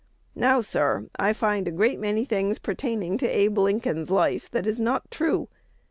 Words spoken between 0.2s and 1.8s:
Now, sir, I find a